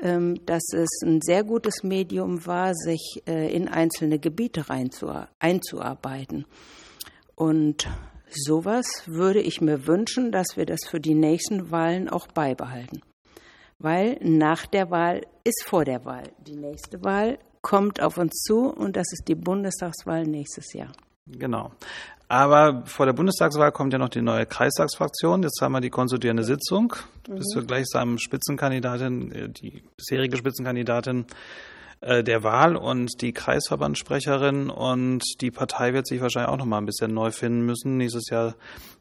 ähm, 0.00 0.46
dass 0.46 0.62
es 0.72 1.02
ein 1.04 1.20
sehr 1.20 1.42
gutes 1.42 1.82
Medium 1.82 2.46
war, 2.46 2.72
sich 2.74 3.20
äh, 3.26 3.52
in 3.52 3.66
einzelne 3.68 4.20
Gebiete 4.20 4.64
einzuarbeiten. 5.40 6.46
Und 7.34 7.88
sowas 8.30 9.02
würde 9.06 9.40
ich 9.40 9.60
mir 9.60 9.88
wünschen, 9.88 10.30
dass 10.30 10.56
wir 10.56 10.66
das 10.66 10.86
für 10.88 11.00
die 11.00 11.14
nächsten 11.14 11.72
Wahlen 11.72 12.08
auch 12.08 12.28
beibehalten. 12.28 13.02
Weil 13.80 14.18
nach 14.22 14.66
der 14.66 14.92
Wahl 14.92 15.22
ist 15.42 15.64
vor 15.64 15.84
der 15.84 16.04
Wahl. 16.04 16.30
Die 16.46 16.56
nächste 16.56 17.02
Wahl 17.02 17.38
kommt 17.60 18.00
auf 18.00 18.18
uns 18.18 18.34
zu 18.44 18.66
und 18.66 18.94
das 18.94 19.12
ist 19.12 19.26
die 19.26 19.34
Bundestagswahl 19.34 20.26
nächstes 20.26 20.72
Jahr. 20.74 20.92
Genau. 21.26 21.72
Aber 22.28 22.82
vor 22.86 23.06
der 23.06 23.12
Bundestagswahl 23.12 23.72
kommt 23.72 23.92
ja 23.92 23.98
noch 23.98 24.08
die 24.08 24.22
neue 24.22 24.46
Kreistagsfraktion. 24.46 25.42
Jetzt 25.42 25.60
haben 25.60 25.72
wir 25.72 25.80
die 25.80 25.90
konstituierende 25.90 26.44
Sitzung. 26.44 26.94
Du 27.24 27.34
bist 27.34 27.56
mhm. 27.56 27.66
gleichsam 27.66 28.18
Spitzenkandidatin, 28.18 29.32
äh, 29.32 29.48
die 29.48 29.82
bisherige 29.96 30.36
Spitzenkandidatin 30.36 31.26
äh, 32.00 32.22
der 32.22 32.44
Wahl 32.44 32.76
und 32.76 33.20
die 33.20 33.32
Kreisverbandssprecherin. 33.32 34.70
Und 34.70 35.24
die 35.40 35.50
Partei 35.50 35.92
wird 35.92 36.06
sich 36.06 36.20
wahrscheinlich 36.20 36.52
auch 36.52 36.56
noch 36.56 36.66
mal 36.66 36.78
ein 36.78 36.86
bisschen 36.86 37.12
neu 37.12 37.32
finden 37.32 37.66
müssen. 37.66 37.96
Nächstes 37.96 38.30
Jahr 38.30 38.54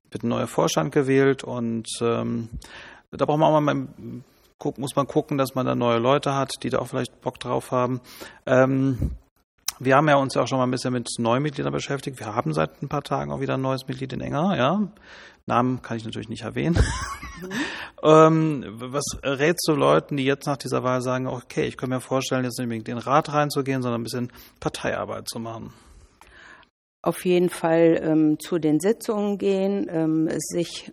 wird 0.10 0.24
ein 0.24 0.30
neuer 0.30 0.48
Vorstand 0.48 0.92
gewählt 0.92 1.44
und 1.44 1.88
ähm, 2.02 2.50
da 3.12 3.26
braucht 3.26 3.40
man 3.40 3.54
auch 3.54 3.62
mal 3.62 3.88
muss 4.78 4.96
man 4.96 5.08
gucken, 5.08 5.38
dass 5.38 5.56
man 5.56 5.66
da 5.66 5.76
neue 5.76 6.00
Leute 6.00 6.36
hat, 6.36 6.64
die 6.64 6.70
da 6.70 6.80
auch 6.80 6.88
vielleicht 6.88 7.22
Bock 7.22 7.40
drauf 7.40 7.72
haben. 7.72 8.02
Ähm, 8.46 9.12
wir 9.80 9.96
haben 9.96 10.10
ja 10.10 10.18
uns 10.18 10.36
ja 10.36 10.42
auch 10.42 10.48
schon 10.48 10.58
mal 10.58 10.66
ein 10.66 10.72
bisschen 10.72 10.94
mit 10.94 11.10
Neumitgliedern 11.18 11.72
beschäftigt. 11.72 12.20
Wir 12.20 12.36
haben 12.36 12.54
seit 12.54 12.82
ein 12.82 12.90
paar 12.90 13.04
Tagen 13.04 13.32
auch 13.32 13.40
wieder 13.40 13.56
ein 13.56 13.62
neues 13.62 13.88
Mitglied 13.88 14.14
in 14.14 14.22
Enger, 14.22 14.58
ja. 14.58 14.92
Namen 15.46 15.82
kann 15.82 15.98
ich 15.98 16.06
natürlich 16.06 16.30
nicht 16.30 16.44
erwähnen. 16.44 16.78
Mhm. 17.42 17.50
ähm, 18.04 18.66
was 18.76 19.06
rätst 19.24 19.68
du 19.68 19.74
Leuten, 19.74 20.18
die 20.18 20.26
jetzt 20.26 20.46
nach 20.46 20.58
dieser 20.58 20.84
Wahl 20.84 21.02
sagen, 21.02 21.28
okay, 21.28 21.66
ich 21.66 21.76
kann 21.76 21.90
mir 21.90 22.02
vorstellen, 22.02 22.44
jetzt 22.44 22.60
nicht 22.60 22.66
unbedingt 22.66 22.88
in 22.88 22.96
den 22.98 23.04
Rat 23.04 23.34
reinzugehen, 23.34 23.82
sondern 23.82 24.02
ein 24.02 24.04
bisschen 24.04 24.32
Parteiarbeit 24.60 25.28
zu 25.28 25.40
machen? 25.40 25.74
Auf 27.02 27.26
jeden 27.26 27.50
Fall 27.50 28.00
ähm, 28.04 28.38
zu 28.40 28.60
den 28.60 28.80
Sitzungen 28.80 29.38
gehen, 29.38 29.88
ähm, 29.90 30.30
sich 30.38 30.92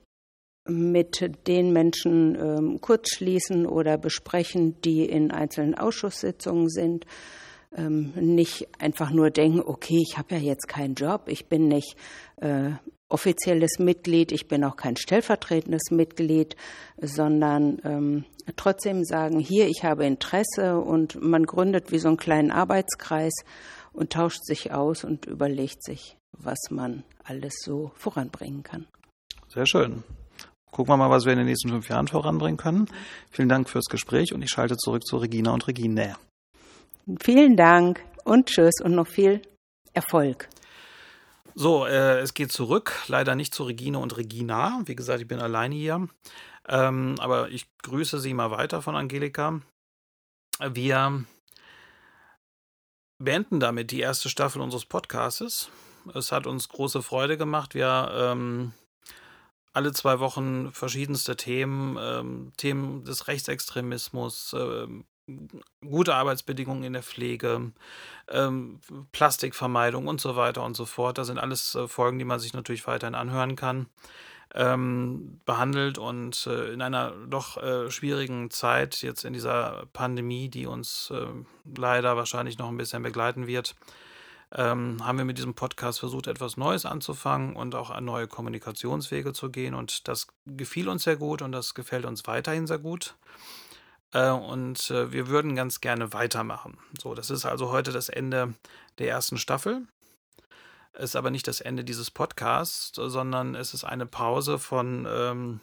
mit 0.69 1.47
den 1.47 1.73
Menschen 1.73 2.35
ähm, 2.35 2.81
kurzschließen 2.81 3.66
oder 3.66 3.99
besprechen, 3.99 4.81
die 4.81 5.05
in 5.05 5.31
einzelnen 5.31 5.75
Ausschusssitzungen 5.75 6.69
sind 6.69 7.07
ähm, 7.76 8.12
nicht 8.16 8.68
einfach 8.80 9.11
nur 9.11 9.30
denken, 9.30 9.61
okay, 9.61 10.02
ich 10.02 10.18
habe 10.18 10.35
ja 10.35 10.40
jetzt 10.40 10.66
keinen 10.68 10.95
Job, 10.95 11.28
ich 11.28 11.47
bin 11.47 11.68
nicht 11.68 11.97
äh, 12.37 12.71
offizielles 13.09 13.78
Mitglied, 13.78 14.33
ich 14.33 14.49
bin 14.49 14.64
auch 14.64 14.76
kein 14.76 14.97
stellvertretendes 14.97 15.90
Mitglied, 15.90 16.56
sondern 17.00 17.78
ähm, 17.85 18.25
trotzdem 18.56 19.04
sagen, 19.04 19.38
hier, 19.38 19.68
ich 19.68 19.85
habe 19.85 20.06
Interesse 20.06 20.80
und 20.80 21.21
man 21.23 21.45
gründet 21.45 21.92
wie 21.92 21.99
so 21.99 22.09
einen 22.09 22.16
kleinen 22.16 22.50
Arbeitskreis 22.50 23.33
und 23.92 24.12
tauscht 24.12 24.45
sich 24.45 24.73
aus 24.73 25.04
und 25.04 25.26
überlegt 25.26 25.85
sich, 25.85 26.16
was 26.33 26.59
man 26.71 27.04
alles 27.25 27.54
so 27.62 27.92
voranbringen 27.95 28.62
kann. 28.62 28.87
Sehr 29.49 29.66
schön. 29.66 30.02
Gucken 30.71 30.92
wir 30.92 30.97
mal, 30.97 31.11
was 31.11 31.25
wir 31.25 31.33
in 31.33 31.38
den 31.38 31.47
nächsten 31.47 31.71
fünf 31.71 31.88
Jahren 31.88 32.09
voranbringen 32.09 32.59
können. 32.59 32.87
Vielen 33.30 33.49
Dank 33.49 33.71
fürs 33.71 33.87
Gespräch 33.87 34.35
und 34.35 34.42
ich 34.42 34.50
schalte 34.50 34.76
zurück 34.76 35.06
zu 35.06 35.16
Regina 35.16 35.52
und 35.52 35.66
Regine. 35.68 36.16
Vielen 37.21 37.57
Dank 37.57 38.05
und 38.25 38.47
tschüss 38.47 38.81
und 38.83 38.95
noch 38.95 39.07
viel 39.07 39.43
Erfolg. 39.93 40.49
So, 41.55 41.87
äh, 41.87 42.19
es 42.19 42.35
geht 42.35 42.53
zurück. 42.53 42.93
Leider 43.07 43.35
nicht 43.35 43.55
zu 43.55 43.65
Regine 43.65 43.99
und 43.99 44.17
Regina. 44.17 44.83
Wie 44.85 44.97
gesagt, 44.97 45.21
ich 45.23 45.29
bin 45.29 45.41
alleine 45.41 45.75
hier. 45.75 46.09
Ähm, 46.69 47.15
aber 47.19 47.49
ich 47.51 47.67
grüße 47.83 48.19
Sie 48.21 48.35
mal 48.35 48.51
weiter 48.51 48.83
von 48.83 48.97
Angelika. 48.97 49.61
Wir 50.59 51.25
beenden 53.19 53.61
damit 53.61 53.91
die 53.91 54.01
erste 54.01 54.29
Staffel 54.29 54.61
unseres 54.61 54.85
Podcasts. 54.85 55.71
Es 56.15 56.33
hat 56.33 56.47
uns 56.47 56.69
große 56.69 57.03
Freude 57.03 57.39
gemacht. 57.39 57.75
Wir 57.75 58.11
ähm, 58.13 58.73
alle 59.73 59.93
zwei 59.93 60.21
Wochen 60.21 60.73
verschiedenste 60.73 61.37
Themen, 61.37 61.97
ähm, 62.01 62.53
Themen 62.57 63.05
des 63.05 63.29
Rechtsextremismus, 63.29 64.53
äh, 64.55 64.87
gute 65.80 66.14
Arbeitsbedingungen 66.14 66.85
in 66.85 66.92
der 66.92 67.02
Pflege, 67.02 67.73
ähm, 68.28 68.80
Plastikvermeidung 69.12 70.06
und 70.06 70.21
so 70.21 70.37
weiter 70.37 70.62
und 70.62 70.76
so 70.76 70.85
fort. 70.85 71.18
Das 71.18 71.26
sind 71.26 71.38
alles 71.38 71.75
äh, 71.75 71.88
Folgen, 71.88 72.18
die 72.18 72.25
man 72.25 72.38
sich 72.38 72.54
natürlich 72.54 72.87
weiterhin 72.87 73.14
anhören 73.14 73.56
kann. 73.56 73.87
Ähm, 74.54 75.40
behandelt 75.45 75.99
und 75.99 76.47
äh, 76.47 76.73
in 76.73 76.80
einer 76.80 77.11
doch 77.28 77.56
äh, 77.56 77.90
schwierigen 77.90 78.50
Zeit, 78.50 79.02
jetzt 79.02 79.25
in 79.25 79.33
dieser 79.33 79.87
Pandemie, 79.92 80.49
die 80.49 80.66
uns 80.66 81.12
äh, 81.12 81.26
leider 81.76 82.16
wahrscheinlich 82.16 82.56
noch 82.56 82.68
ein 82.68 82.76
bisschen 82.76 83.02
begleiten 83.02 83.49
wird, 83.49 83.75
ähm, 84.54 85.04
haben 85.04 85.18
wir 85.18 85.25
mit 85.25 85.38
diesem 85.38 85.54
Podcast 85.54 85.99
versucht, 85.99 86.28
etwas 86.28 86.56
Neues 86.56 86.87
anzufangen 86.87 87.56
und 87.56 87.75
auch 87.75 87.90
an 87.90 88.04
neue 88.04 88.28
Kommunikationswege 88.28 89.33
zu 89.33 89.50
gehen. 89.50 89.75
Und 89.75 90.06
das 90.09 90.28
gefiel 90.47 90.88
uns 90.88 91.02
sehr 91.02 91.16
gut 91.16 91.42
und 91.42 91.52
das 91.52 91.75
gefällt 91.75 92.04
uns 92.04 92.26
weiterhin 92.26 92.66
sehr 92.66 92.78
gut. 92.78 93.16
Äh, 94.16 94.30
und 94.30 94.90
äh, 94.90 95.12
wir 95.12 95.28
würden 95.28 95.54
ganz 95.54 95.82
gerne 95.82 96.14
weitermachen. 96.14 96.78
So, 96.99 97.14
das 97.14 97.30
ist 97.30 97.44
also 97.44 97.70
heute 97.70 97.92
das 97.92 98.08
Ende 98.08 98.54
der 98.99 99.08
ersten 99.08 99.37
Staffel. 99.37 99.82
Ist 100.94 101.16
aber 101.16 101.30
nicht 101.30 101.46
das 101.46 101.61
Ende 101.61 101.85
dieses 101.85 102.11
Podcasts, 102.11 102.92
sondern 102.94 103.54
es 103.54 103.75
ist 103.75 103.85
eine 103.85 104.06
Pause 104.06 104.58
von 104.58 105.06
ähm, 105.11 105.61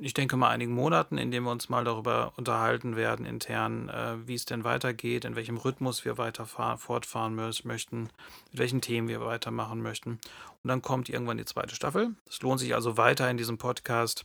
ich 0.00 0.14
denke 0.14 0.36
mal, 0.36 0.50
einigen 0.50 0.72
Monaten, 0.72 1.18
in 1.18 1.32
denen 1.32 1.46
wir 1.46 1.50
uns 1.50 1.68
mal 1.68 1.82
darüber 1.82 2.32
unterhalten 2.36 2.94
werden, 2.94 3.26
intern, 3.26 3.88
äh, 3.88 4.16
wie 4.24 4.36
es 4.36 4.44
denn 4.44 4.62
weitergeht, 4.62 5.24
in 5.24 5.34
welchem 5.34 5.56
Rhythmus 5.56 6.04
wir 6.04 6.16
weiter 6.16 6.46
fortfahren 6.46 7.34
möchten, 7.34 8.02
mit 8.04 8.10
welchen 8.52 8.80
Themen 8.80 9.08
wir 9.08 9.20
weitermachen 9.20 9.82
möchten. 9.82 10.20
Und 10.62 10.68
dann 10.68 10.80
kommt 10.80 11.08
irgendwann 11.08 11.38
die 11.38 11.44
zweite 11.44 11.74
Staffel. 11.74 12.14
Es 12.28 12.40
lohnt 12.40 12.60
sich 12.60 12.74
also 12.74 12.96
weiter 12.96 13.28
in 13.28 13.36
diesem 13.36 13.58
Podcast 13.58 14.24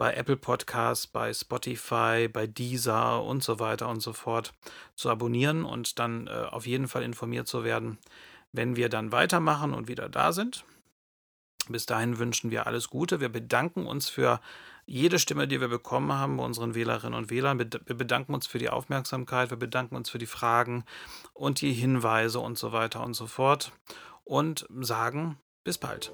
bei 0.00 0.14
Apple 0.14 0.38
Podcasts, 0.38 1.06
bei 1.06 1.30
Spotify, 1.34 2.26
bei 2.26 2.46
Deezer 2.46 3.22
und 3.22 3.44
so 3.44 3.60
weiter 3.60 3.86
und 3.90 4.00
so 4.00 4.14
fort 4.14 4.54
zu 4.94 5.10
abonnieren 5.10 5.66
und 5.66 5.98
dann 5.98 6.26
äh, 6.26 6.30
auf 6.30 6.66
jeden 6.66 6.88
Fall 6.88 7.02
informiert 7.02 7.46
zu 7.46 7.64
werden, 7.64 7.98
wenn 8.50 8.76
wir 8.76 8.88
dann 8.88 9.12
weitermachen 9.12 9.74
und 9.74 9.88
wieder 9.88 10.08
da 10.08 10.32
sind. 10.32 10.64
Bis 11.68 11.84
dahin 11.84 12.18
wünschen 12.18 12.50
wir 12.50 12.66
alles 12.66 12.88
Gute. 12.88 13.20
Wir 13.20 13.28
bedanken 13.28 13.84
uns 13.84 14.08
für 14.08 14.40
jede 14.86 15.18
Stimme, 15.18 15.46
die 15.46 15.60
wir 15.60 15.68
bekommen 15.68 16.14
haben 16.14 16.38
bei 16.38 16.44
unseren 16.44 16.74
Wählerinnen 16.74 17.18
und 17.18 17.28
Wählern. 17.28 17.58
Wir 17.58 17.66
bedanken 17.66 18.32
uns 18.32 18.46
für 18.46 18.58
die 18.58 18.70
Aufmerksamkeit, 18.70 19.50
wir 19.50 19.58
bedanken 19.58 19.96
uns 19.96 20.08
für 20.08 20.18
die 20.18 20.24
Fragen 20.24 20.84
und 21.34 21.60
die 21.60 21.74
Hinweise 21.74 22.40
und 22.40 22.56
so 22.56 22.72
weiter 22.72 23.04
und 23.04 23.12
so 23.12 23.26
fort 23.26 23.72
und 24.24 24.66
sagen 24.70 25.36
bis 25.62 25.76
bald. 25.76 26.10